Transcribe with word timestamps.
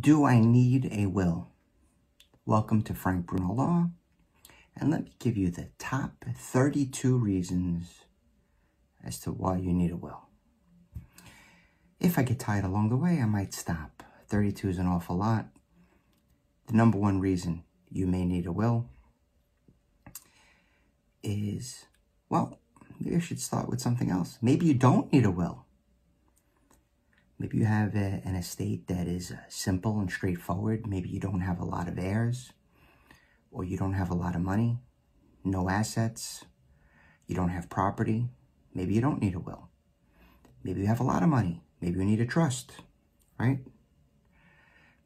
Do 0.00 0.24
I 0.24 0.38
need 0.38 0.88
a 0.92 1.06
will? 1.06 1.48
Welcome 2.46 2.80
to 2.82 2.94
Frank 2.94 3.26
Bruno 3.26 3.52
Law, 3.52 3.90
and 4.74 4.90
let 4.90 5.04
me 5.04 5.12
give 5.18 5.36
you 5.36 5.50
the 5.50 5.68
top 5.78 6.24
32 6.34 7.18
reasons 7.18 8.04
as 9.04 9.20
to 9.20 9.30
why 9.30 9.58
you 9.58 9.74
need 9.74 9.90
a 9.90 9.96
will. 9.96 10.28
If 11.98 12.18
I 12.18 12.22
get 12.22 12.38
tired 12.38 12.64
along 12.64 12.88
the 12.88 12.96
way, 12.96 13.20
I 13.20 13.26
might 13.26 13.52
stop. 13.52 14.02
32 14.28 14.70
is 14.70 14.78
an 14.78 14.86
awful 14.86 15.16
lot. 15.16 15.48
The 16.68 16.74
number 16.74 16.96
one 16.96 17.20
reason 17.20 17.64
you 17.90 18.06
may 18.06 18.24
need 18.24 18.46
a 18.46 18.52
will 18.52 18.88
is, 21.22 21.84
well, 22.30 22.58
maybe 22.98 23.16
I 23.16 23.18
should 23.18 23.40
start 23.40 23.68
with 23.68 23.82
something 23.82 24.08
else. 24.10 24.38
Maybe 24.40 24.64
you 24.64 24.74
don't 24.74 25.12
need 25.12 25.26
a 25.26 25.30
will. 25.30 25.66
Maybe 27.40 27.56
you 27.56 27.64
have 27.64 27.94
a, 27.94 28.20
an 28.26 28.36
estate 28.36 28.86
that 28.88 29.06
is 29.08 29.30
uh, 29.30 29.36
simple 29.48 29.98
and 29.98 30.10
straightforward. 30.10 30.86
Maybe 30.86 31.08
you 31.08 31.18
don't 31.18 31.40
have 31.40 31.58
a 31.58 31.64
lot 31.64 31.88
of 31.88 31.98
heirs, 31.98 32.52
or 33.50 33.64
you 33.64 33.78
don't 33.78 33.94
have 33.94 34.10
a 34.10 34.14
lot 34.14 34.34
of 34.36 34.42
money, 34.42 34.78
no 35.42 35.70
assets, 35.70 36.44
you 37.26 37.34
don't 37.34 37.48
have 37.48 37.70
property. 37.70 38.28
Maybe 38.74 38.92
you 38.92 39.00
don't 39.00 39.22
need 39.22 39.34
a 39.34 39.40
will. 39.40 39.70
Maybe 40.62 40.82
you 40.82 40.86
have 40.86 41.00
a 41.00 41.04
lot 41.04 41.22
of 41.22 41.30
money. 41.30 41.62
Maybe 41.80 41.98
you 41.98 42.04
need 42.04 42.20
a 42.20 42.26
trust, 42.26 42.72
right? 43.38 43.60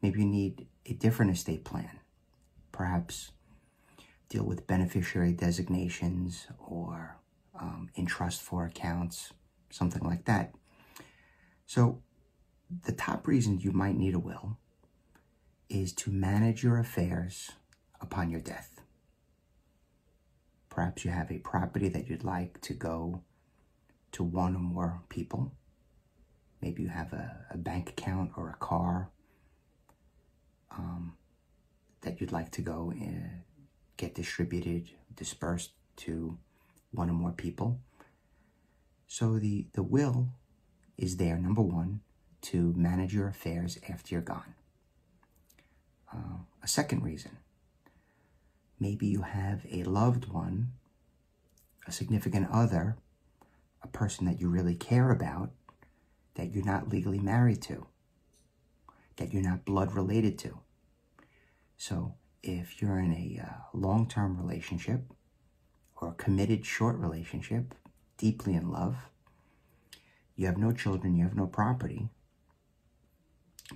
Maybe 0.01 0.19
you 0.19 0.25
need 0.25 0.67
a 0.85 0.91
different 0.91 1.31
estate 1.31 1.63
plan. 1.63 2.01
Perhaps 2.73 3.31
deal 4.27 4.43
with 4.43 4.67
beneficiary 4.67 5.31
designations 5.31 6.47
or 6.59 7.17
um, 7.57 7.91
in 7.95 8.05
trust 8.05 8.41
for 8.41 8.65
accounts, 8.65 9.31
something 9.69 10.03
like 10.03 10.25
that. 10.25 10.53
So 11.65 12.01
the 12.83 12.91
top 12.91 13.27
reason 13.27 13.59
you 13.59 13.71
might 13.71 13.95
need 13.95 14.13
a 14.13 14.19
will 14.19 14.57
is 15.69 15.93
to 15.93 16.11
manage 16.11 16.63
your 16.63 16.77
affairs 16.77 17.51
upon 18.01 18.29
your 18.29 18.41
death. 18.41 18.81
Perhaps 20.69 21.05
you 21.05 21.11
have 21.11 21.31
a 21.31 21.39
property 21.39 21.87
that 21.89 22.07
you'd 22.07 22.23
like 22.23 22.59
to 22.61 22.73
go 22.73 23.23
to 24.11 24.23
one 24.23 24.55
or 24.55 24.59
more 24.59 25.01
people. 25.09 25.53
Maybe 26.61 26.83
you 26.83 26.89
have 26.89 27.13
a, 27.13 27.45
a 27.51 27.57
bank 27.57 27.89
account 27.89 28.31
or 28.35 28.49
a 28.49 28.57
car 28.65 29.09
um, 30.71 31.13
that 32.01 32.19
you'd 32.19 32.31
like 32.31 32.51
to 32.51 32.61
go 32.61 32.91
and 32.91 33.41
get 33.97 34.15
distributed, 34.15 34.89
dispersed 35.15 35.71
to 35.97 36.37
one 36.91 37.09
or 37.09 37.13
more 37.13 37.31
people. 37.31 37.79
So 39.07 39.39
the, 39.39 39.67
the 39.73 39.83
will 39.83 40.29
is 40.97 41.17
there, 41.17 41.37
number 41.37 41.61
one, 41.61 42.01
to 42.45 42.73
manage 42.75 43.13
your 43.13 43.27
affairs 43.27 43.79
after 43.89 44.13
you're 44.13 44.21
gone. 44.21 44.53
Uh, 46.13 46.37
a 46.63 46.67
second 46.67 47.03
reason, 47.03 47.37
maybe 48.79 49.07
you 49.07 49.23
have 49.23 49.65
a 49.71 49.83
loved 49.83 50.31
one, 50.31 50.73
a 51.87 51.91
significant 51.91 52.47
other, 52.51 52.97
a 53.81 53.87
person 53.87 54.25
that 54.27 54.39
you 54.39 54.47
really 54.47 54.75
care 54.75 55.11
about 55.11 55.51
that 56.35 56.51
you're 56.51 56.65
not 56.65 56.89
legally 56.89 57.19
married 57.19 57.61
to, 57.63 57.87
that 59.15 59.33
you're 59.33 59.41
not 59.41 59.65
blood 59.65 59.93
related 59.93 60.37
to. 60.37 60.59
So 61.77 62.13
if 62.43 62.81
you're 62.81 62.99
in 62.99 63.11
a 63.11 63.41
uh, 63.43 63.53
long-term 63.73 64.39
relationship 64.39 65.01
or 65.95 66.09
a 66.09 66.13
committed 66.13 66.65
short 66.65 66.97
relationship, 66.97 67.73
deeply 68.17 68.53
in 68.53 68.71
love, 68.71 68.95
you 70.35 70.45
have 70.45 70.57
no 70.57 70.71
children, 70.71 71.15
you 71.15 71.23
have 71.23 71.35
no 71.35 71.47
property, 71.47 72.09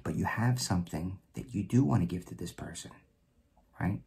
but 0.04 0.16
you 0.16 0.26
have 0.26 0.62
something 0.62 1.20
that 1.36 1.54
you 1.54 1.64
do 1.64 1.84
want 1.84 2.02
to 2.02 2.06
give 2.06 2.26
to 2.28 2.36
this 2.36 2.52
person, 2.52 2.92
right? 3.80 4.02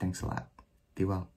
Thanks 0.00 0.22
a 0.22 0.26
lot. 0.26 0.48
Be 0.94 1.04
well. 1.04 1.28